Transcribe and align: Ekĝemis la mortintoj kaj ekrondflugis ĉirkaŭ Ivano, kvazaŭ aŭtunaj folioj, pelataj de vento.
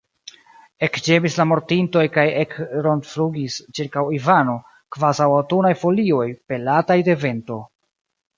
Ekĝemis 0.85 1.33
la 1.41 1.45
mortintoj 1.49 2.05
kaj 2.15 2.23
ekrondflugis 2.43 3.59
ĉirkaŭ 3.81 4.03
Ivano, 4.21 4.57
kvazaŭ 4.97 5.29
aŭtunaj 5.43 5.73
folioj, 5.83 6.25
pelataj 6.55 6.99
de 7.11 7.19
vento. 7.27 7.61